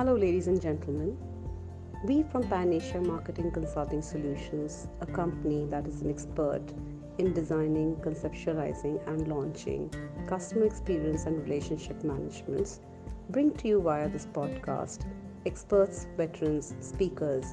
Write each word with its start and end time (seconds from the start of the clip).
Hello, 0.00 0.14
ladies 0.14 0.46
and 0.46 0.58
gentlemen. 0.58 1.14
We 2.06 2.22
from 2.22 2.48
Pan 2.48 2.72
Asia 2.72 3.02
Marketing 3.02 3.50
Consulting 3.50 4.00
Solutions, 4.00 4.88
a 5.02 5.04
company 5.04 5.66
that 5.66 5.86
is 5.86 6.00
an 6.00 6.08
expert 6.08 6.62
in 7.18 7.34
designing, 7.34 7.96
conceptualizing, 7.96 9.06
and 9.06 9.28
launching 9.28 9.92
customer 10.26 10.64
experience 10.64 11.26
and 11.26 11.42
relationship 11.42 12.02
managements, 12.02 12.80
bring 13.28 13.52
to 13.58 13.68
you 13.68 13.82
via 13.82 14.08
this 14.08 14.24
podcast 14.24 15.04
experts, 15.44 16.06
veterans, 16.16 16.74
speakers 16.80 17.44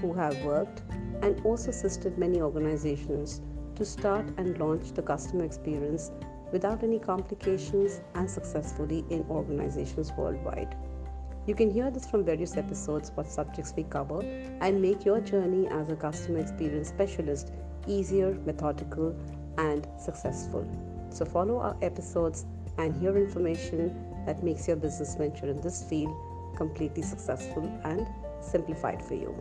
who 0.00 0.12
have 0.12 0.36
worked 0.42 0.82
and 1.22 1.40
also 1.46 1.70
assisted 1.70 2.18
many 2.18 2.40
organizations 2.40 3.42
to 3.76 3.84
start 3.84 4.26
and 4.38 4.58
launch 4.58 4.90
the 4.94 5.02
customer 5.02 5.44
experience 5.44 6.10
without 6.50 6.82
any 6.82 6.98
complications 6.98 8.00
and 8.16 8.28
successfully 8.28 9.04
in 9.10 9.24
organizations 9.30 10.10
worldwide. 10.18 10.74
You 11.44 11.56
can 11.56 11.72
hear 11.72 11.90
this 11.90 12.06
from 12.06 12.24
various 12.24 12.56
episodes, 12.56 13.10
what 13.16 13.26
subjects 13.26 13.74
we 13.76 13.82
cover, 13.82 14.20
and 14.60 14.80
make 14.80 15.04
your 15.04 15.20
journey 15.20 15.66
as 15.66 15.90
a 15.90 15.96
customer 15.96 16.38
experience 16.38 16.88
specialist 16.88 17.52
easier, 17.88 18.34
methodical, 18.46 19.16
and 19.58 19.86
successful. 19.98 20.64
So, 21.10 21.24
follow 21.24 21.58
our 21.58 21.76
episodes 21.82 22.46
and 22.78 22.94
hear 23.00 23.16
information 23.16 23.92
that 24.24 24.44
makes 24.44 24.68
your 24.68 24.76
business 24.76 25.16
venture 25.16 25.48
in 25.48 25.60
this 25.60 25.82
field 25.82 26.14
completely 26.56 27.02
successful 27.02 27.64
and 27.84 28.06
simplified 28.40 29.02
for 29.02 29.14
you. 29.14 29.34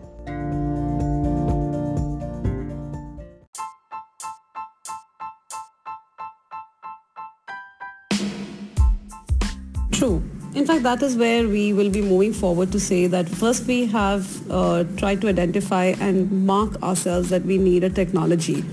True. 9.92 10.41
In 10.54 10.66
fact, 10.66 10.84
that 10.84 11.02
is 11.02 11.16
where 11.16 11.48
we 11.48 11.72
will 11.72 11.90
be 11.90 12.02
moving 12.02 12.34
forward 12.34 12.74
to 12.74 12.80
say 12.80 13.08
that 13.08 13.30
first 13.30 13.68
we 13.68 13.86
have 13.86 14.52
uh, 14.52 14.84
tried 14.98 15.22
to 15.22 15.30
identify 15.30 15.86
and 16.02 16.46
mark 16.46 16.82
ourselves 16.84 17.30
that 17.30 17.44
we 17.44 17.58
need 17.58 17.86
a 17.86 17.90
technology. 17.90 18.66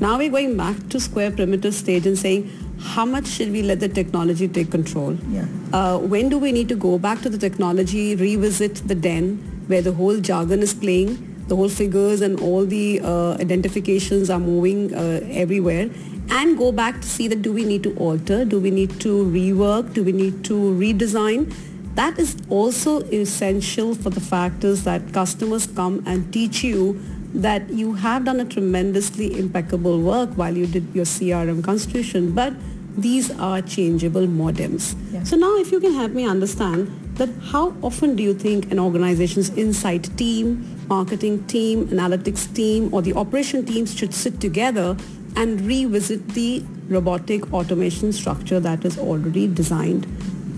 Now 0.00 0.18
we're 0.18 0.30
going 0.30 0.56
back 0.56 0.88
to 0.88 0.98
square 0.98 1.30
primitive 1.30 1.74
stage 1.74 2.04
and 2.04 2.18
saying 2.18 2.50
how 2.80 3.04
much 3.04 3.28
should 3.28 3.52
we 3.52 3.62
let 3.62 3.78
the 3.78 3.88
technology 3.88 4.48
take 4.48 4.72
control? 4.72 5.16
Yeah. 5.28 5.46
Uh, 5.72 5.98
when 5.98 6.30
do 6.30 6.38
we 6.38 6.50
need 6.50 6.68
to 6.68 6.74
go 6.74 6.98
back 6.98 7.20
to 7.22 7.28
the 7.28 7.38
technology, 7.38 8.16
revisit 8.16 8.76
the 8.88 8.96
den 8.96 9.36
where 9.68 9.82
the 9.82 9.92
whole 9.92 10.18
jargon 10.18 10.60
is 10.60 10.74
playing, 10.74 11.44
the 11.46 11.54
whole 11.54 11.68
figures 11.68 12.22
and 12.22 12.40
all 12.40 12.64
the 12.64 13.00
uh, 13.04 13.34
identifications 13.34 14.30
are 14.30 14.40
moving 14.40 14.92
uh, 14.94 15.20
everywhere 15.30 15.90
and 16.30 16.56
go 16.56 16.72
back 16.72 17.00
to 17.00 17.08
see 17.08 17.28
that 17.28 17.42
do 17.42 17.52
we 17.52 17.64
need 17.64 17.82
to 17.82 17.94
alter, 17.96 18.44
do 18.44 18.60
we 18.60 18.70
need 18.70 19.00
to 19.00 19.24
rework, 19.26 19.92
do 19.92 20.04
we 20.04 20.12
need 20.12 20.44
to 20.44 20.54
redesign. 20.54 21.52
That 21.94 22.18
is 22.18 22.36
also 22.48 23.00
essential 23.10 23.94
for 23.94 24.10
the 24.10 24.20
factors 24.20 24.84
that 24.84 25.12
customers 25.12 25.66
come 25.66 26.02
and 26.06 26.32
teach 26.32 26.62
you 26.62 27.00
that 27.34 27.68
you 27.70 27.94
have 27.94 28.24
done 28.24 28.40
a 28.40 28.44
tremendously 28.44 29.38
impeccable 29.38 30.00
work 30.00 30.30
while 30.34 30.56
you 30.56 30.66
did 30.66 30.86
your 30.94 31.04
CRM 31.04 31.62
constitution, 31.62 32.32
but 32.32 32.54
these 32.96 33.30
are 33.38 33.62
changeable 33.62 34.26
modems. 34.26 34.94
Yeah. 35.12 35.22
So 35.24 35.36
now 35.36 35.56
if 35.56 35.70
you 35.72 35.80
can 35.80 35.94
help 35.94 36.12
me 36.12 36.26
understand 36.26 36.90
that 37.14 37.28
how 37.52 37.74
often 37.82 38.16
do 38.16 38.22
you 38.22 38.34
think 38.34 38.70
an 38.72 38.78
organization's 38.78 39.50
insight 39.50 40.16
team, 40.16 40.86
marketing 40.88 41.44
team, 41.46 41.86
analytics 41.88 42.52
team, 42.54 42.92
or 42.92 43.02
the 43.02 43.14
operation 43.14 43.64
teams 43.64 43.96
should 43.96 44.14
sit 44.14 44.40
together 44.40 44.96
and 45.36 45.60
revisit 45.60 46.28
the 46.28 46.62
robotic 46.88 47.52
automation 47.52 48.12
structure 48.12 48.60
that 48.60 48.84
is 48.84 48.98
already 48.98 49.46
designed 49.46 50.04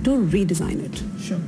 to 0.04 0.10
redesign 0.10 0.84
it? 0.84 1.02
Sure. 1.20 1.40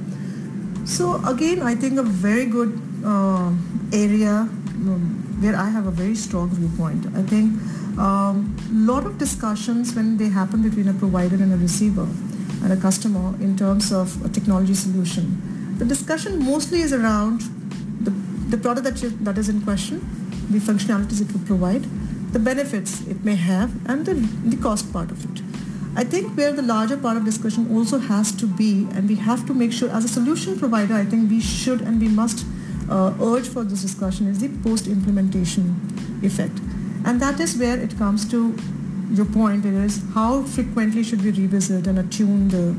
So 0.84 1.24
again, 1.26 1.62
I 1.62 1.74
think 1.74 1.98
a 1.98 2.02
very 2.02 2.46
good 2.46 2.80
uh, 3.04 3.50
area 3.92 4.48
um, 4.88 5.38
where 5.40 5.56
I 5.56 5.68
have 5.68 5.86
a 5.86 5.90
very 5.90 6.14
strong 6.14 6.50
viewpoint. 6.50 7.06
I 7.16 7.22
think 7.22 7.58
a 7.96 8.02
um, 8.02 8.56
lot 8.70 9.06
of 9.06 9.18
discussions 9.18 9.94
when 9.94 10.16
they 10.16 10.28
happen 10.28 10.62
between 10.62 10.88
a 10.88 10.94
provider 10.94 11.36
and 11.36 11.52
a 11.52 11.56
receiver 11.56 12.08
and 12.62 12.72
a 12.72 12.76
customer 12.76 13.34
in 13.40 13.56
terms 13.56 13.92
of 13.92 14.24
a 14.24 14.28
technology 14.28 14.74
solution. 14.74 15.76
The 15.78 15.84
discussion 15.84 16.44
mostly 16.44 16.80
is 16.80 16.92
around 16.92 17.42
the, 18.00 18.10
the 18.50 18.56
product 18.56 18.84
that, 18.84 19.02
you, 19.02 19.10
that 19.22 19.38
is 19.38 19.48
in 19.48 19.62
question, 19.62 20.00
the 20.50 20.58
functionalities 20.58 21.20
it 21.20 21.32
will 21.32 21.46
provide, 21.46 21.84
the 22.34 22.40
benefits 22.40 23.00
it 23.06 23.24
may 23.24 23.36
have, 23.36 23.70
and 23.88 24.04
the, 24.04 24.14
the 24.52 24.56
cost 24.56 24.92
part 24.92 25.10
of 25.10 25.24
it. 25.24 25.42
I 25.96 26.02
think 26.02 26.36
where 26.36 26.52
the 26.52 26.62
larger 26.62 26.96
part 26.96 27.16
of 27.16 27.24
discussion 27.24 27.68
also 27.74 27.98
has 27.98 28.32
to 28.32 28.46
be, 28.46 28.88
and 28.92 29.08
we 29.08 29.14
have 29.14 29.46
to 29.46 29.54
make 29.54 29.72
sure 29.72 29.88
as 29.88 30.04
a 30.04 30.08
solution 30.08 30.58
provider, 30.58 30.94
I 30.94 31.04
think 31.04 31.30
we 31.30 31.40
should 31.40 31.80
and 31.80 32.00
we 32.00 32.08
must 32.08 32.44
uh, 32.90 33.14
urge 33.22 33.48
for 33.48 33.62
this 33.62 33.82
discussion 33.82 34.26
is 34.26 34.40
the 34.40 34.48
post-implementation 34.64 35.64
effect. 36.22 36.58
And 37.06 37.22
that 37.22 37.38
is 37.38 37.56
where 37.56 37.78
it 37.78 37.96
comes 37.96 38.28
to 38.32 38.56
your 39.12 39.26
point, 39.26 39.64
is 39.64 40.02
how 40.14 40.42
frequently 40.42 41.04
should 41.04 41.22
we 41.22 41.30
revisit 41.30 41.86
and 41.86 42.00
attune 42.00 42.48
the 42.48 42.74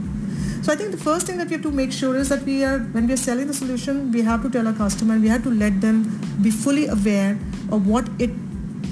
so 0.66 0.74
I 0.74 0.76
think 0.76 0.90
the 0.90 0.98
first 0.98 1.28
thing 1.28 1.38
that 1.38 1.48
we 1.48 1.54
have 1.54 1.62
to 1.62 1.70
make 1.70 1.92
sure 1.92 2.16
is 2.16 2.30
that 2.30 2.42
we 2.42 2.64
are, 2.64 2.80
when 2.80 3.06
we 3.06 3.14
are 3.14 3.18
selling 3.18 3.46
the 3.46 3.54
solution, 3.54 4.12
we 4.12 4.24
have 4.24 4.42
to 4.42 4.50
tell 4.50 4.68
our 4.68 4.74
customer 4.74 5.20
we 5.20 5.28
have 5.28 5.44
to 5.44 5.52
let 5.52 5.80
them 5.80 6.20
be 6.42 6.50
fully 6.50 6.88
aware 6.88 7.38
of 7.72 7.88
what 7.88 8.10
it, 8.18 8.32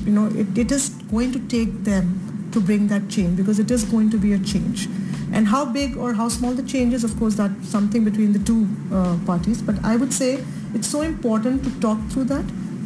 you 0.06 0.12
know, 0.12 0.28
it, 0.28 0.58
it 0.58 0.72
is 0.72 0.90
going 0.90 1.32
to 1.32 1.40
take 1.48 1.84
them 1.84 2.50
to 2.52 2.60
bring 2.62 2.88
that 2.88 3.10
change 3.10 3.38
because 3.38 3.60
it 3.60 3.72
is 3.72 3.84
going 3.84 4.10
to 4.12 4.18
be 4.18 4.34
a 4.34 4.40
change. 4.40 4.88
And 5.34 5.48
how 5.48 5.66
big 5.66 5.98
or 5.98 6.14
how 6.14 6.30
small 6.30 6.54
the 6.54 6.64
change 6.64 6.94
is, 6.94 7.04
of 7.04 7.18
course, 7.18 7.36
that's 7.36 7.68
something 7.68 8.04
between 8.04 8.34
the 8.34 8.40
two 8.40 8.68
uh, 8.94 9.18
parties. 9.26 9.62
But 9.62 9.84
I 9.84 9.96
would 9.96 10.14
say 10.14 10.44
it's 10.74 10.88
so 10.88 11.02
important 11.02 11.64
to 11.64 11.80
talk 11.80 12.00
through 12.10 12.26
that, 12.26 12.46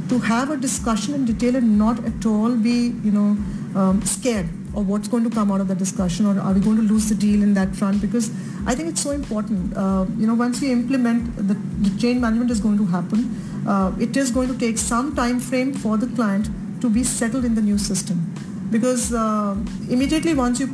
to 0.09 0.19
have 0.19 0.49
a 0.49 0.57
discussion 0.57 1.13
in 1.13 1.25
detail 1.25 1.57
and 1.57 1.77
not 1.77 2.03
at 2.05 2.25
all 2.25 2.55
be, 2.55 2.93
you 3.03 3.11
know, 3.11 3.37
um, 3.75 4.01
scared 4.03 4.47
of 4.75 4.87
what's 4.87 5.07
going 5.07 5.23
to 5.23 5.29
come 5.29 5.51
out 5.51 5.59
of 5.59 5.67
the 5.67 5.75
discussion 5.75 6.25
or 6.25 6.39
are 6.39 6.53
we 6.53 6.61
going 6.61 6.77
to 6.77 6.83
lose 6.83 7.09
the 7.09 7.15
deal 7.15 7.41
in 7.41 7.53
that 7.53 7.75
front 7.75 7.99
because 7.99 8.29
I 8.65 8.75
think 8.75 8.89
it's 8.89 9.01
so 9.01 9.11
important. 9.11 9.75
Uh, 9.75 10.05
you 10.17 10.27
know, 10.27 10.35
once 10.35 10.61
we 10.61 10.71
implement, 10.71 11.35
the, 11.35 11.55
the 11.89 11.99
change 11.99 12.21
management 12.21 12.51
is 12.51 12.59
going 12.59 12.77
to 12.77 12.85
happen. 12.85 13.35
Uh, 13.67 13.91
it 13.99 14.15
is 14.15 14.31
going 14.31 14.47
to 14.47 14.57
take 14.57 14.77
some 14.77 15.15
time 15.15 15.39
frame 15.39 15.73
for 15.73 15.97
the 15.97 16.07
client 16.07 16.47
to 16.81 16.89
be 16.89 17.03
settled 17.03 17.45
in 17.45 17.55
the 17.55 17.61
new 17.61 17.77
system 17.77 18.33
because 18.71 19.13
uh, 19.13 19.55
immediately 19.89 20.33
once 20.33 20.59
you 20.59 20.67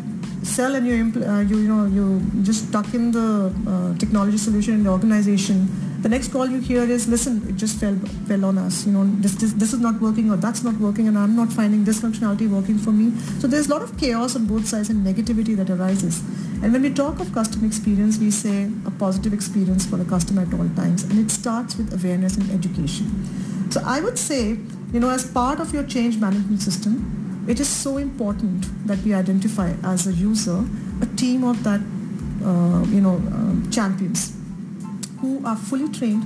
sell 0.44 0.76
and 0.76 0.86
you, 0.86 1.24
uh, 1.24 1.40
you, 1.42 1.58
you 1.58 1.68
know, 1.68 1.86
you 1.86 2.22
just 2.44 2.72
tuck 2.72 2.94
in 2.94 3.12
the 3.12 3.54
uh, 3.68 3.98
technology 3.98 4.38
solution 4.38 4.74
in 4.74 4.84
the 4.84 4.90
organization, 4.90 5.70
the 6.02 6.10
next 6.10 6.34
call 6.34 6.48
you 6.48 6.60
hear 6.60 6.84
is, 6.84 7.08
listen, 7.08 7.42
it 7.48 7.56
just 7.56 7.80
fell, 7.80 7.96
fell 8.28 8.44
on 8.44 8.58
us. 8.58 8.86
You 8.86 8.92
know, 8.92 9.06
this, 9.22 9.36
this, 9.36 9.54
this 9.54 9.74
is 9.74 9.80
not 9.80 10.02
working 10.02 10.32
or 10.32 10.36
that's 10.36 10.64
not 10.64 10.76
working 10.76 11.08
and 11.08 11.18
I'm 11.18 11.36
not 11.36 11.52
finding 11.52 11.86
this 11.86 12.02
functionality 12.02 12.50
working 12.50 12.78
for 12.78 12.92
me. 12.92 13.18
So 13.40 13.48
there's 13.48 13.68
a 13.68 13.70
lot 13.70 13.82
of 13.82 13.98
chaos 13.98 14.36
on 14.36 14.46
both 14.46 14.68
sides 14.68 14.90
and 14.90 15.06
negativity 15.06 15.56
that 15.56 15.70
arises. 15.70 16.20
And 16.62 16.74
when 16.74 16.82
we 16.82 16.94
talk 16.94 17.20
of 17.20 17.34
customer 17.34 17.66
experience, 17.66 18.18
we 18.18 18.32
say 18.32 18.70
a 18.86 18.92
positive 18.92 19.34
experience 19.34 19.86
for 19.86 19.96
the 19.96 20.06
customer 20.06 20.42
at 20.42 20.54
all 20.54 20.68
times. 20.76 21.04
And 21.04 21.20
it 21.20 21.32
starts 21.32 21.78
with 21.78 21.94
awareness 21.94 22.36
and 22.36 22.52
education. 22.52 23.72
So 23.72 23.82
I 23.86 24.02
would 24.02 24.20
say, 24.20 24.58
you 24.94 25.00
know, 25.00 25.10
as 25.10 25.26
part 25.30 25.60
of 25.60 25.74
your 25.74 25.84
change 25.84 26.18
management 26.18 26.62
system, 26.62 27.46
it 27.48 27.60
is 27.60 27.68
so 27.68 27.98
important 27.98 28.66
that 28.88 29.00
we 29.00 29.14
identify 29.14 29.74
as 29.84 30.08
a 30.08 30.14
user 30.14 30.64
a 31.02 31.06
team 31.18 31.44
of 31.44 31.64
that, 31.64 31.82
uh, 32.46 32.84
you 32.88 33.02
know, 33.02 33.16
um, 33.16 33.68
champions 33.72 34.34
who 35.20 35.46
are 35.46 35.56
fully 35.56 35.90
trained 35.90 36.24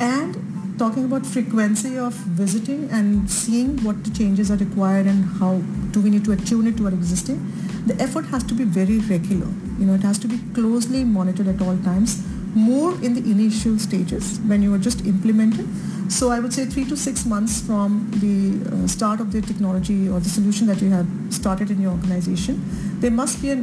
and 0.00 0.36
talking 0.78 1.04
about 1.04 1.24
frequency 1.24 1.96
of 1.96 2.12
visiting 2.12 2.88
and 2.90 3.30
seeing 3.30 3.82
what 3.84 4.04
the 4.04 4.10
changes 4.10 4.50
are 4.50 4.56
required 4.56 5.06
and 5.06 5.24
how 5.38 5.54
do 5.92 6.00
we 6.00 6.10
need 6.10 6.24
to 6.24 6.32
attune 6.32 6.66
it 6.66 6.76
to 6.76 6.86
our 6.86 6.92
existing. 6.92 7.38
The 7.86 8.00
effort 8.02 8.26
has 8.26 8.42
to 8.44 8.54
be 8.54 8.64
very 8.64 8.98
regular. 8.98 9.46
You 9.78 9.86
know, 9.86 9.94
it 9.94 10.02
has 10.02 10.18
to 10.18 10.28
be 10.28 10.38
closely 10.52 11.04
monitored 11.04 11.48
at 11.48 11.60
all 11.62 11.76
times, 11.78 12.24
more 12.54 12.92
in 13.02 13.14
the 13.14 13.20
initial 13.30 13.78
stages 13.78 14.38
when 14.46 14.62
you 14.62 14.74
are 14.74 14.78
just 14.78 15.04
implementing. 15.06 15.68
So 16.08 16.30
I 16.30 16.38
would 16.38 16.52
say 16.52 16.66
three 16.66 16.84
to 16.86 16.96
six 16.96 17.24
months 17.24 17.62
from 17.62 18.10
the 18.20 18.68
uh, 18.70 18.86
start 18.86 19.20
of 19.20 19.32
the 19.32 19.40
technology 19.40 20.08
or 20.08 20.20
the 20.20 20.28
solution 20.28 20.66
that 20.66 20.82
you 20.82 20.90
have 20.90 21.06
started 21.30 21.70
in 21.70 21.80
your 21.80 21.92
organization, 21.92 22.62
there 23.00 23.10
must 23.10 23.40
be 23.40 23.50
an, 23.50 23.62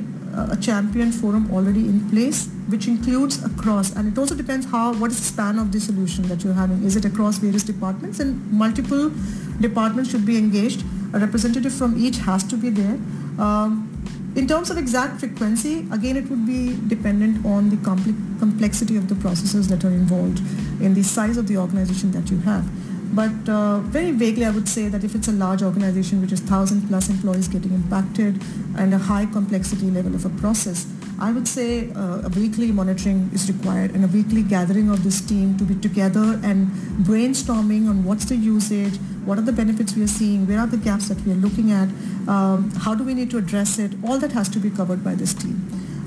a 0.52 0.58
champion 0.58 1.12
forum 1.12 1.52
already 1.54 1.82
in 1.82 2.10
place 2.10 2.48
which 2.68 2.88
includes 2.88 3.44
across 3.44 3.96
and 3.96 4.12
it 4.12 4.18
also 4.18 4.34
depends 4.34 4.66
how 4.66 4.94
what 4.94 5.12
is 5.12 5.18
the 5.18 5.26
span 5.26 5.60
of 5.60 5.72
the 5.72 5.80
solution 5.80 6.28
that 6.30 6.44
you're 6.44 6.54
having. 6.54 6.84
Is 6.84 6.96
it 6.96 7.06
across 7.06 7.38
various 7.38 7.64
departments? 7.64 8.20
And 8.20 8.52
multiple 8.52 9.12
departments 9.60 10.10
should 10.10 10.26
be 10.26 10.38
engaged. 10.38 10.84
A 11.14 11.20
representative 11.20 11.74
from 11.74 11.98
each 11.98 12.18
has 12.20 12.44
to 12.46 12.56
be 12.58 12.70
there. 12.70 12.98
Um, 13.38 13.91
in 14.36 14.48
terms 14.48 14.69
of 14.69 14.78
exact 14.78 15.19
frequency 15.19 15.80
again 15.92 16.16
it 16.16 16.30
would 16.30 16.45
be 16.45 16.78
dependent 16.88 17.45
on 17.45 17.69
the 17.69 17.75
compl- 17.78 18.39
complexity 18.39 18.95
of 18.95 19.10
the 19.10 19.16
processes 19.16 19.68
that 19.68 19.83
are 19.83 19.89
involved 19.89 20.39
in 20.81 20.94
the 20.94 21.04
size 21.04 21.38
of 21.38 21.48
the 21.48 21.57
organization 21.57 22.12
that 22.12 22.31
you 22.31 22.38
have. 22.39 22.66
But 23.13 23.50
uh, 23.50 23.80
very 23.80 24.12
vaguely, 24.12 24.45
I 24.45 24.51
would 24.51 24.69
say 24.69 24.88
that 24.88 25.04
if 25.04 25.16
it's 25.16 25.28
a 25.28 25.33
large 25.33 25.62
organization 25.62 26.22
which 26.22 26.31
is 26.31 26.39
1,000 26.39 26.88
plus 26.88 27.10
employees 27.10 27.50
getting 27.50 27.74
impacted 27.74 28.42
and 28.78 28.94
a 28.94 28.98
high 28.98 29.25
complexity 29.25 29.92
level 29.92 30.16
of 30.16 30.24
a 30.25 30.30
process, 30.30 30.88
I 31.19 31.31
would 31.34 31.48
say 31.48 31.92
uh, 31.92 32.22
a 32.24 32.30
weekly 32.30 32.72
monitoring 32.72 33.30
is 33.34 33.51
required 33.51 33.92
and 33.92 34.06
a 34.06 34.07
weekly 34.07 34.44
gathering 34.44 34.89
of 34.89 35.04
this 35.04 35.19
team 35.19 35.57
to 35.57 35.66
be 35.66 35.75
together 35.75 36.39
and 36.42 36.68
brainstorming 37.06 37.89
on 37.89 38.06
what's 38.06 38.25
the 38.25 38.38
usage, 38.38 38.98
what 39.26 39.38
are 39.38 39.42
the 39.42 39.52
benefits 39.52 39.96
we 39.96 40.04
are 40.04 40.08
seeing, 40.08 40.48
where 40.48 40.60
are 40.60 40.68
the 40.68 40.78
gaps 40.78 41.10
that 41.10 41.20
we 41.26 41.32
are 41.32 41.36
looking 41.36 41.72
at, 41.72 41.90
um, 42.28 42.72
how 42.72 42.96
do 42.96 43.04
we 43.04 43.14
need 43.14 43.30
to 43.32 43.38
address 43.38 43.80
it, 43.80 43.92
all 44.04 44.18
that 44.18 44.32
has 44.32 44.50
to 44.50 44.60
be 44.60 44.70
covered 44.70 45.04
by 45.04 45.16
this 45.16 45.34
team. 45.34 45.62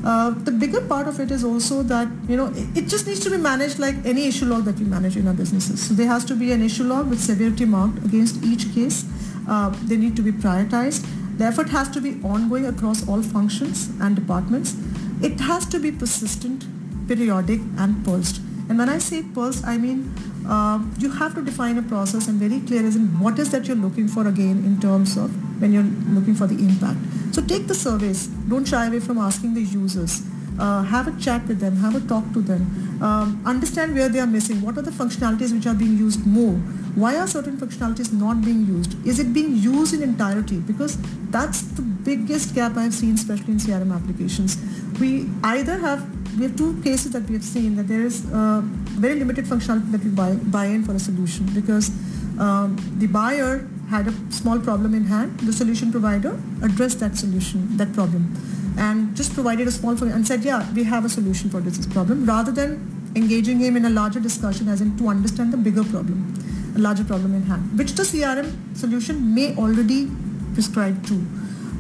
Uh, 0.05 0.31
the 0.31 0.51
bigger 0.51 0.83
part 0.83 1.09
of 1.09 1.19
it 1.19 1.31
is 1.31 1.43
also 1.43 1.83
that 1.83 2.07
you 2.29 2.37
know 2.37 2.53
it, 2.75 2.89
just 2.89 3.07
needs 3.07 3.21
to 3.21 3.31
be 3.31 3.39
managed 3.39 3.79
like 3.79 3.95
any 4.05 4.27
issue 4.27 4.45
log 4.45 4.65
that 4.65 4.79
we 4.79 4.85
manage 4.85 5.17
in 5.17 5.27
our 5.27 5.33
businesses. 5.33 5.81
So 5.89 5.95
there 5.95 6.07
has 6.07 6.27
to 6.27 6.37
be 6.37 6.53
an 6.53 6.61
issue 6.63 6.85
log 6.85 7.09
with 7.09 7.21
severity 7.21 7.65
marked 7.65 8.05
against 8.05 8.45
each 8.45 8.75
case. 8.75 9.07
Uh, 9.49 9.71
they 9.85 9.97
need 9.97 10.15
to 10.17 10.23
be 10.23 10.31
prioritized. 10.31 11.07
The 11.39 11.45
effort 11.45 11.71
has 11.71 11.89
to 11.91 12.03
be 12.03 12.21
ongoing 12.23 12.67
across 12.67 13.09
all 13.09 13.23
functions 13.23 13.91
and 14.01 14.15
departments. 14.15 14.77
It 15.23 15.41
has 15.41 15.65
to 15.67 15.79
be 15.79 15.91
persistent, 15.91 16.67
periodic, 17.09 17.61
and 17.79 18.05
pulsed. 18.05 18.43
And 18.69 18.79
when 18.79 18.91
I 18.91 18.99
say 18.99 19.23
pulsed, 19.23 19.65
I 19.67 19.79
mean 19.79 20.13
uh, 20.46 20.79
you 20.99 21.11
have 21.11 21.35
to 21.35 21.43
define 21.43 21.79
a 21.79 21.82
process 21.82 22.29
and 22.29 22.38
very 22.38 22.61
clear 22.61 22.87
as 22.87 22.96
in 22.96 23.06
what 23.19 23.38
is 23.38 23.50
that 23.50 23.67
you're 23.67 23.76
looking 23.76 24.08
for 24.08 24.26
again 24.29 24.64
in 24.64 24.81
terms 24.81 25.17
of 25.17 25.31
when 25.61 25.73
you're 25.73 25.91
looking 26.12 26.35
for 26.35 26.46
the 26.46 26.56
impact. 26.56 26.99
So 27.35 27.43
take 27.43 27.67
the 27.67 27.75
surveys. 27.75 28.26
Don't 28.26 28.67
shy 28.67 28.87
away 28.87 29.00
from 29.00 29.19
asking 29.19 29.55
the 29.55 29.62
users. 29.62 30.23
Uh, 30.56 30.82
have 30.85 31.08
a 31.08 31.20
chat 31.20 31.44
with 31.49 31.58
them, 31.58 31.76
have 31.76 31.96
a 31.96 32.00
talk 32.06 32.23
to 32.32 32.41
them, 32.41 32.62
um, 33.02 33.43
understand 33.44 33.93
where 33.93 34.08
they 34.08 34.20
are 34.20 34.26
missing, 34.26 34.62
what 34.62 34.79
are 34.79 34.82
the 34.82 34.91
functionalities 34.93 35.52
which 35.52 35.67
are 35.67 35.75
being 35.75 35.99
used 35.99 36.25
more, 36.25 36.52
why 36.94 37.17
are 37.17 37.26
certain 37.26 37.56
functionalities 37.56 38.12
not 38.12 38.41
being 38.44 38.64
used, 38.64 38.94
is 39.05 39.19
it 39.19 39.32
being 39.32 39.56
used 39.56 39.93
in 39.94 40.00
entirety, 40.00 40.58
because 40.58 40.96
that's 41.31 41.62
the 41.62 41.82
biggest 41.82 42.55
gap 42.55 42.76
I've 42.76 42.94
seen, 42.94 43.14
especially 43.14 43.55
in 43.55 43.58
CRM 43.58 43.93
applications. 43.93 44.56
We 45.00 45.29
either 45.43 45.76
have 45.79 46.08
we 46.38 46.44
have 46.44 46.56
two 46.56 46.81
cases 46.82 47.12
that 47.12 47.25
we 47.29 47.35
have 47.35 47.44
seen 47.44 47.76
that 47.76 47.88
there 47.88 48.02
is 48.02 48.25
uh, 48.32 48.62
very 48.94 49.19
limited 49.19 49.44
functionality 49.44 49.91
that 49.93 50.05
we 50.05 50.11
buy, 50.11 50.35
buy 50.35 50.67
in 50.67 50.85
for 50.85 50.94
a 50.94 50.99
solution 50.99 51.46
because 51.55 51.91
um, 52.38 52.76
the 52.99 53.06
buyer 53.06 53.69
had 53.91 54.08
a 54.08 54.12
small 54.31 54.58
problem 54.58 54.94
in 54.94 55.05
hand. 55.05 55.38
The 55.41 55.52
solution 55.52 55.91
provider 55.91 56.38
addressed 56.62 57.00
that 57.00 57.17
solution, 57.17 57.76
that 57.76 57.93
problem, 57.93 58.35
and 58.79 59.14
just 59.17 59.35
provided 59.35 59.69
a 59.69 59.70
small 59.70 60.00
and 60.02 60.26
said, 60.26 60.44
yeah, 60.44 60.70
we 60.73 60.85
have 60.85 61.05
a 61.05 61.08
solution 61.08 61.50
for 61.50 61.61
this 61.61 61.87
problem, 61.87 62.25
rather 62.25 62.52
than 62.52 63.12
engaging 63.14 63.58
him 63.58 63.76
in 63.76 63.85
a 63.85 63.91
larger 63.91 64.20
discussion 64.20 64.69
as 64.69 64.81
in 64.81 64.96
to 64.99 65.08
understand 65.08 65.52
the 65.52 65.56
bigger 65.56 65.85
problem, 65.85 66.35
a 66.76 66.79
larger 66.79 67.05
problem 67.05 67.35
in 67.35 67.43
hand, 67.43 67.79
which 67.79 67.93
the 67.93 68.02
CRM 68.02 68.76
solution 68.76 69.35
may 69.35 69.55
already 69.56 70.11
prescribe 70.55 71.05
to. 71.06 71.14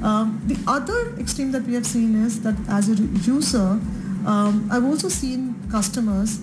Um, 0.04 0.40
the 0.46 0.58
other 0.66 1.16
extreme 1.18 1.50
that 1.52 1.62
we 1.62 1.74
have 1.74 1.86
seen 1.86 2.24
is 2.24 2.42
that 2.42 2.54
as 2.68 2.88
a 2.88 2.94
user, 2.94 3.80
um, 4.26 4.68
I've 4.70 4.84
also 4.84 5.08
seen 5.08 5.54
customers 5.70 6.40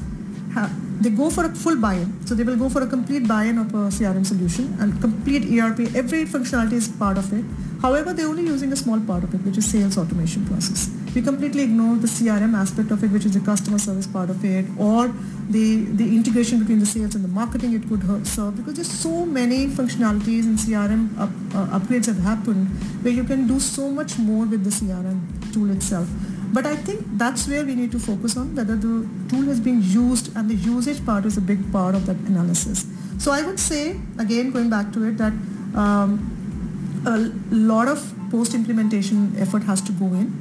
have, 0.54 0.72
they 1.04 1.10
go 1.10 1.30
for 1.30 1.46
a 1.46 1.50
full 1.50 1.78
buy-in. 1.78 2.26
So 2.28 2.36
they 2.36 2.44
will 2.44 2.58
go 2.58 2.70
for 2.70 2.82
a 2.84 2.88
complete 2.88 3.28
buy-in 3.28 3.58
of 3.58 3.74
a 3.74 3.90
CRM 3.98 4.26
solution 4.26 4.76
and 4.80 5.00
complete 5.02 5.44
ERP, 5.46 5.96
every 5.96 6.26
functionality 6.26 6.74
is 6.74 6.88
part 6.88 7.18
of 7.18 7.32
it. 7.34 7.46
However, 7.82 8.14
they're 8.14 8.28
only 8.28 8.44
using 8.44 8.72
a 8.72 8.76
small 8.76 9.00
part 9.00 9.24
of 9.24 9.34
it, 9.34 9.42
which 9.42 9.58
is 9.58 9.70
sales 9.70 9.98
automation 9.98 10.46
process. 10.46 10.90
We 11.16 11.22
completely 11.22 11.64
ignore 11.64 11.96
the 11.96 12.08
CRM 12.08 12.54
aspect 12.54 12.92
of 12.92 13.04
it, 13.04 13.12
which 13.12 13.26
is 13.26 13.34
the 13.34 13.40
customer 13.40 13.80
service 13.80 14.06
part 14.06 14.30
of 14.30 14.46
it, 14.46 14.66
or 14.78 15.08
the, 15.50 15.86
the 15.86 16.16
integration 16.16 16.60
between 16.60 16.80
the 16.80 16.86
sales 16.86 17.16
and 17.16 17.24
the 17.24 17.28
marketing 17.28 17.74
it 17.74 17.88
could 17.90 18.28
serve, 18.28 18.56
because 18.56 18.76
there's 18.76 18.92
so 18.92 19.26
many 19.26 19.68
functionalities 19.68 20.46
and 20.46 20.58
CRM 20.60 21.18
up, 21.20 21.30
uh, 21.56 21.80
upgrades 21.80 22.06
have 22.06 22.20
happened 22.20 22.68
where 23.04 23.14
you 23.14 23.24
can 23.24 23.48
do 23.48 23.60
so 23.60 23.90
much 23.90 24.20
more 24.20 24.46
with 24.46 24.64
the 24.64 24.70
CRM 24.70 25.20
tool 25.52 25.72
itself. 25.72 26.08
But 26.54 26.66
I 26.66 26.76
think 26.76 27.06
that's 27.18 27.48
where 27.48 27.64
we 27.66 27.76
need 27.76 27.92
to 27.94 28.00
focus 28.00 28.36
on 28.36 28.56
whether 28.56 28.76
the 28.76 29.08
tool 29.30 29.44
has 29.44 29.60
been 29.60 29.82
used 29.82 30.36
and 30.36 30.50
the 30.50 30.56
usage 30.56 31.06
part 31.06 31.26
is 31.26 31.38
a 31.38 31.42
big 31.42 31.72
part 31.72 31.96
of 31.96 32.06
that 32.08 32.18
analysis. 32.18 32.86
So 33.20 33.32
I 33.32 33.42
would 33.42 33.60
say, 33.60 34.00
again, 34.20 34.52
going 34.52 34.70
back 34.70 34.92
to 34.94 35.04
it, 35.08 35.18
that 35.18 35.34
um, 35.76 37.02
a 37.06 37.18
lot 37.56 37.88
of 37.88 38.14
post-implementation 38.32 39.36
effort 39.38 39.64
has 39.64 39.82
to 39.84 39.92
go 39.94 40.08
in. 40.08 40.34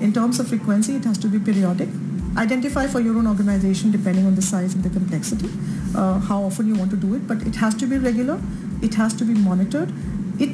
In 0.00 0.12
terms 0.12 0.38
of 0.38 0.48
frequency, 0.48 0.96
it 0.96 1.04
has 1.04 1.18
to 1.18 1.28
be 1.28 1.38
periodic. 1.38 1.88
Identify 2.36 2.86
for 2.86 3.00
your 3.00 3.16
own 3.16 3.26
organization, 3.26 3.90
depending 3.90 4.26
on 4.26 4.34
the 4.34 4.42
size 4.42 4.74
and 4.74 4.84
the 4.84 4.90
complexity, 4.90 5.48
uh, 5.96 6.20
how 6.20 6.42
often 6.42 6.68
you 6.68 6.74
want 6.74 6.90
to 6.90 6.96
do 6.96 7.14
it, 7.14 7.26
but 7.26 7.42
it 7.42 7.56
has 7.56 7.74
to 7.76 7.86
be 7.86 7.96
regular. 7.96 8.38
It 8.82 8.94
has 8.94 9.14
to 9.14 9.24
be 9.24 9.34
monitored. 9.34 9.92
It, 10.38 10.50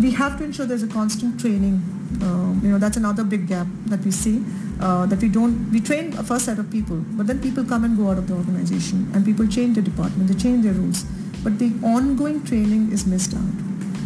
we 0.00 0.10
have 0.10 0.38
to 0.38 0.44
ensure 0.44 0.66
there's 0.66 0.82
a 0.82 0.88
constant 0.88 1.40
training 1.40 1.80
um, 2.22 2.60
you 2.62 2.70
know, 2.70 2.78
that's 2.78 2.96
another 2.96 3.24
big 3.24 3.46
gap 3.46 3.66
that 3.86 4.00
we 4.00 4.10
see. 4.10 4.44
Uh, 4.80 5.04
that 5.06 5.20
we 5.20 5.28
don't, 5.28 5.70
we 5.70 5.78
train 5.78 6.16
a 6.16 6.22
first 6.22 6.46
set 6.46 6.58
of 6.58 6.70
people, 6.70 6.96
but 7.12 7.26
then 7.26 7.38
people 7.38 7.62
come 7.62 7.84
and 7.84 7.98
go 7.98 8.10
out 8.10 8.16
of 8.16 8.26
the 8.26 8.34
organization 8.34 9.10
and 9.14 9.26
people 9.26 9.46
change 9.46 9.74
their 9.74 9.84
department, 9.84 10.26
they 10.26 10.34
change 10.34 10.64
their 10.64 10.72
rules. 10.72 11.04
But 11.44 11.58
the 11.58 11.72
ongoing 11.84 12.42
training 12.44 12.90
is 12.90 13.06
missed 13.06 13.34
out. 13.34 13.52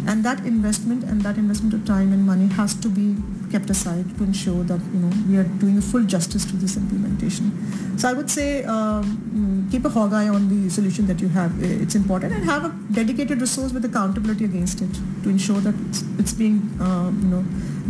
And 0.07 0.23
that 0.23 0.45
investment 0.45 1.03
and 1.05 1.21
that 1.21 1.37
investment 1.37 1.73
of 1.73 1.85
time 1.85 2.11
and 2.11 2.25
money 2.25 2.47
has 2.47 2.75
to 2.75 2.89
be 2.89 3.15
kept 3.55 3.69
aside 3.69 4.05
to 4.17 4.23
ensure 4.29 4.63
that 4.71 4.81
you 4.93 4.99
know 5.03 5.11
we 5.29 5.37
are 5.41 5.47
doing 5.63 5.81
full 5.89 6.05
justice 6.13 6.45
to 6.51 6.55
this 6.63 6.77
implementation. 6.77 7.51
So 7.97 8.09
I 8.09 8.13
would 8.13 8.29
say 8.37 8.47
um, 8.75 9.67
keep 9.71 9.85
a 9.85 9.91
hog 9.97 10.13
eye 10.21 10.27
on 10.37 10.49
the 10.53 10.69
solution 10.77 11.07
that 11.11 11.21
you 11.25 11.29
have. 11.29 11.51
It's 11.63 11.95
important 11.95 12.33
and 12.33 12.49
have 12.53 12.65
a 12.65 12.71
dedicated 13.01 13.45
resource 13.47 13.71
with 13.77 13.85
accountability 13.91 14.45
against 14.51 14.81
it 14.81 14.99
to 15.23 15.29
ensure 15.29 15.61
that 15.67 15.75
it's, 15.87 16.03
it's 16.23 16.33
being 16.33 16.59
uh, 16.81 17.11
you 17.21 17.31
know 17.35 17.45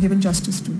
given 0.05 0.21
justice 0.29 0.61
to. 0.67 0.77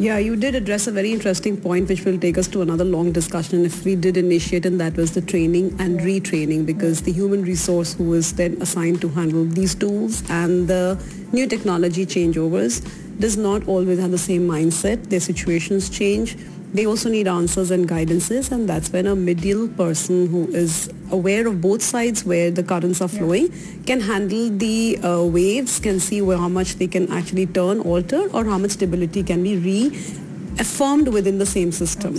Yeah, 0.00 0.16
you 0.16 0.34
did 0.34 0.54
address 0.54 0.86
a 0.86 0.92
very 0.92 1.12
interesting 1.12 1.56
point 1.60 1.90
which 1.90 2.06
will 2.06 2.18
take 2.18 2.38
us 2.38 2.48
to 2.52 2.62
another 2.62 2.84
long 2.84 3.12
discussion 3.12 3.66
if 3.66 3.84
we 3.84 3.96
did 3.96 4.16
initiate 4.16 4.64
and 4.64 4.80
that 4.80 4.96
was 4.96 5.12
the 5.16 5.20
training 5.20 5.66
and 5.78 6.00
retraining 6.00 6.64
because 6.64 7.02
the 7.08 7.12
human 7.12 7.42
resource 7.42 7.92
who 7.94 8.14
is 8.14 8.32
then 8.38 8.56
assigned 8.62 9.02
to 9.02 9.10
handle 9.18 9.44
these 9.58 9.74
tools 9.74 10.22
and 10.30 10.68
the 10.68 10.82
new 11.32 11.46
technology 11.46 12.06
changeovers 12.06 12.80
does 13.20 13.36
not 13.36 13.68
always 13.68 13.98
have 13.98 14.10
the 14.10 14.18
same 14.18 14.48
mindset. 14.48 15.10
Their 15.10 15.20
situations 15.20 15.88
change 15.88 16.36
they 16.72 16.86
also 16.86 17.08
need 17.08 17.26
answers 17.26 17.70
and 17.70 17.88
guidances 17.88 18.52
and 18.52 18.68
that's 18.68 18.90
when 18.90 19.06
a 19.06 19.16
middle 19.16 19.66
person 19.68 20.28
who 20.28 20.46
is 20.48 20.88
aware 21.10 21.46
of 21.48 21.60
both 21.60 21.82
sides 21.82 22.24
where 22.24 22.50
the 22.50 22.62
currents 22.62 23.00
are 23.00 23.08
flowing 23.08 23.52
yeah. 23.52 23.82
can 23.86 24.00
handle 24.00 24.48
the 24.50 24.98
uh, 24.98 25.24
waves 25.24 25.80
can 25.80 25.98
see 25.98 26.22
where, 26.22 26.38
how 26.38 26.48
much 26.48 26.76
they 26.76 26.86
can 26.86 27.10
actually 27.12 27.46
turn 27.46 27.80
alter 27.80 28.28
or 28.32 28.44
how 28.44 28.58
much 28.58 28.72
stability 28.72 29.22
can 29.22 29.42
be 29.42 29.56
reaffirmed 29.56 31.08
within 31.08 31.38
the 31.38 31.46
same 31.46 31.72
system 31.72 32.14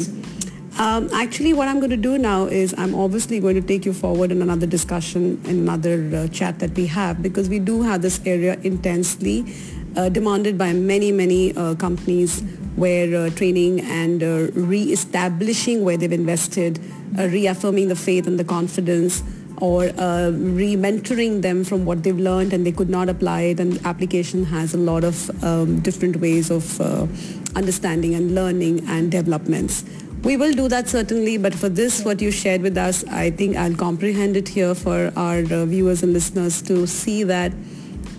um, 0.79 1.09
actually 1.13 1.53
what 1.53 1.69
i'm 1.69 1.79
going 1.79 1.89
to 1.89 1.95
do 1.95 2.17
now 2.17 2.43
is 2.45 2.75
i'm 2.77 2.93
obviously 2.93 3.39
going 3.39 3.55
to 3.55 3.61
take 3.61 3.85
you 3.85 3.93
forward 3.93 4.31
in 4.31 4.41
another 4.41 4.67
discussion 4.67 5.41
in 5.45 5.59
another 5.59 6.09
uh, 6.13 6.27
chat 6.27 6.59
that 6.59 6.71
we 6.71 6.85
have 6.85 7.21
because 7.21 7.47
we 7.47 7.59
do 7.59 7.81
have 7.81 8.01
this 8.01 8.19
area 8.25 8.59
intensely 8.63 9.45
uh, 9.95 10.09
demanded 10.09 10.57
by 10.57 10.73
many 10.73 11.11
many 11.11 11.55
uh, 11.55 11.75
companies 11.75 12.41
where 12.75 13.15
uh, 13.15 13.29
training 13.31 13.81
and 13.81 14.23
uh, 14.23 14.47
re-establishing 14.53 15.83
where 15.83 15.97
they've 15.97 16.11
invested, 16.11 16.79
uh, 17.17 17.27
reaffirming 17.27 17.87
the 17.89 17.95
faith 17.95 18.27
and 18.27 18.39
the 18.39 18.43
confidence, 18.43 19.23
or 19.57 19.83
re-mentoring 19.83 21.41
them 21.43 21.63
from 21.63 21.85
what 21.85 22.01
they've 22.01 22.17
learned 22.17 22.51
and 22.51 22.65
they 22.65 22.71
could 22.71 22.89
not 22.89 23.07
apply 23.09 23.41
it. 23.41 23.59
And 23.59 23.79
application 23.85 24.43
has 24.45 24.73
a 24.73 24.77
lot 24.77 25.03
of 25.03 25.29
um, 25.43 25.79
different 25.81 26.15
ways 26.15 26.49
of 26.49 26.81
understanding 27.55 28.15
and 28.15 28.33
learning 28.33 28.87
and 28.87 29.11
developments. 29.11 29.83
We 30.23 30.37
will 30.37 30.53
do 30.53 30.67
that 30.67 30.87
certainly, 30.87 31.37
but 31.37 31.53
for 31.55 31.67
this, 31.67 32.05
what 32.05 32.21
you 32.21 32.29
shared 32.29 32.61
with 32.61 32.77
us, 32.77 33.03
I 33.05 33.31
think 33.31 33.57
I'll 33.57 33.73
comprehend 33.73 34.37
it 34.37 34.47
here 34.47 34.75
for 34.75 35.11
our 35.15 35.39
uh, 35.39 35.65
viewers 35.65 36.03
and 36.03 36.13
listeners 36.13 36.61
to 36.63 36.85
see 36.85 37.23
that 37.23 37.51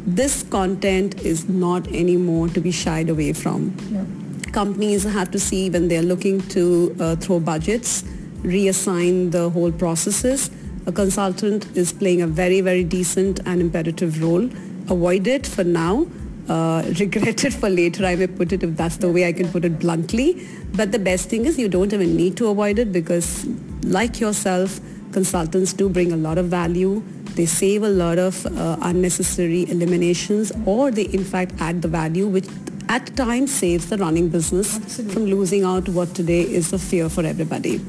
this 0.07 0.43
content 0.43 1.21
is 1.23 1.49
not 1.49 1.87
anymore 1.89 2.49
to 2.49 2.61
be 2.61 2.71
shied 2.71 3.09
away 3.09 3.33
from. 3.33 3.77
Yeah 3.91 4.05
companies 4.53 5.05
have 5.05 5.31
to 5.31 5.39
see 5.39 5.71
when 5.71 5.89
they're 5.89 6.03
looking 6.03 6.41
to 6.49 6.95
uh, 7.01 7.17
throw 7.17 7.41
budgets, 7.41 8.03
reassign 8.43 9.31
the 9.31 9.49
whole 9.51 9.73
processes. 9.73 10.51
A 10.87 10.93
consultant 10.93 11.67
is 11.77 11.93
playing 11.93 12.23
a 12.23 12.27
very, 12.27 12.61
very 12.61 12.85
decent 12.85 13.41
and 13.47 13.61
imperative 13.61 14.23
role. 14.23 14.45
Avoid 14.89 15.27
it 15.27 15.47
for 15.47 15.65
now. 15.65 16.07
Uh, 16.49 16.83
regret 17.01 17.45
it 17.45 17.53
for 17.53 17.71
later, 17.71 18.05
I 18.05 18.17
may 18.17 18.27
put 18.27 18.53
it 18.53 18.63
if 18.63 18.77
that's 18.77 18.97
the 18.99 19.11
way 19.11 19.27
I 19.27 19.33
can 19.33 19.49
put 19.51 19.65
it 19.65 19.79
bluntly. 19.79 20.47
But 20.75 20.93
the 20.93 20.99
best 20.99 21.29
thing 21.29 21.47
is 21.47 21.59
you 21.59 21.69
don't 21.69 21.93
even 21.93 22.17
need 22.17 22.37
to 22.39 22.49
avoid 22.49 22.79
it 22.79 22.93
because 22.93 23.47
like 23.85 24.21
yourself, 24.21 24.81
consultants 25.13 25.73
do 25.73 25.89
bring 25.89 26.13
a 26.13 26.17
lot 26.17 26.39
of 26.39 26.47
value. 26.47 27.03
They 27.35 27.47
save 27.47 27.83
a 27.83 27.89
lot 27.89 28.19
of 28.19 28.45
uh, 28.47 28.77
unnecessary 28.83 29.71
eliminations 29.71 30.53
or 30.67 30.91
they 30.91 31.05
in 31.05 31.25
fact 31.25 31.55
add 31.61 31.83
the 31.83 31.89
value 31.89 32.27
which 32.27 32.47
at 32.89 33.15
times 33.17 33.55
saves 33.55 33.89
the 33.89 33.97
running 33.97 34.29
business 34.29 34.77
Absolutely. 34.77 35.15
from 35.15 35.25
losing 35.25 35.65
out 35.65 35.89
what 35.89 36.15
today 36.15 36.43
is 36.43 36.73
a 36.73 36.79
fear 36.79 37.09
for 37.09 37.25
everybody. 37.25 37.81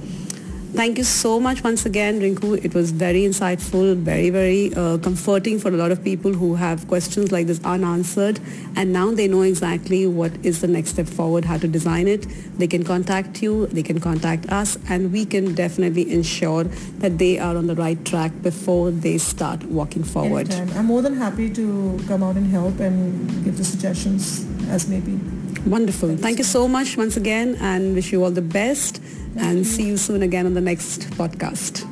Thank 0.74 0.98
you 0.98 1.04
so 1.04 1.40
much 1.40 1.64
once 1.64 1.86
again, 1.86 2.20
Rinku. 2.20 2.66
It 2.66 2.74
was 2.74 2.90
very 2.90 3.22
insightful, 3.22 3.96
very, 3.96 4.32
very 4.32 4.74
uh, 4.74 4.98
comforting 4.98 5.60
for 5.60 5.68
a 5.68 5.78
lot 5.78 5.92
of 5.92 6.04
people 6.04 6.34
who 6.34 6.56
have 6.56 6.88
questions 6.88 7.32
like 7.32 7.46
this 7.46 7.64
unanswered. 7.64 8.40
And 8.76 8.92
now 8.92 9.12
they 9.12 9.28
know 9.28 9.44
exactly 9.44 10.08
what 10.08 10.32
is 10.44 10.62
the 10.62 10.68
next 10.68 10.90
step 10.90 11.06
forward, 11.06 11.46
how 11.46 11.60
to 11.60 11.68
design 11.68 12.08
it. 12.08 12.26
They 12.58 12.66
can 12.66 12.84
contact 12.84 13.44
you, 13.44 13.68
they 13.68 13.84
can 13.84 14.00
contact 14.00 14.52
us, 14.52 14.80
and 14.90 15.14
we 15.14 15.26
can 15.26 15.54
definitely 15.54 16.12
ensure 16.12 16.64
that 16.64 17.20
they 17.20 17.38
are 17.38 17.56
on 17.56 17.68
the 17.68 17.76
right 17.76 18.04
track 18.04 18.32
before 18.42 18.90
they 18.90 19.20
start 19.20 19.64
walking 19.66 20.04
forward. 20.04 20.52
Anytime. 20.52 20.76
I'm 20.76 20.86
more 20.88 21.04
than 21.04 21.16
happy 21.16 21.54
to 21.54 22.04
come 22.08 22.24
out 22.24 22.36
and 22.36 22.50
help 22.50 22.80
and 22.80 23.46
give 23.46 23.58
the 23.58 23.64
suggestions 23.64 24.44
as 24.70 24.88
may 24.90 25.02
be. 25.02 25.20
Wonderful. 25.66 26.18
Thank, 26.18 26.40
you 26.40 26.44
so 26.44 26.68
much 26.68 26.98
once 26.98 27.16
again 27.16 27.58
and 27.62 27.96
wish 27.96 28.12
you 28.12 28.24
all 28.24 28.32
the 28.32 28.42
best 28.42 29.02
and 29.38 29.66
see 29.66 29.84
you 29.84 29.98
soon 29.98 30.22
again 30.22 30.46
on 30.46 30.54
the 30.54 30.62
next 30.62 31.10
podcast. 31.12 31.86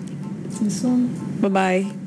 See 0.51 0.65
you 0.65 0.69
soon. 0.69 1.39
Bye-bye. 1.41 2.00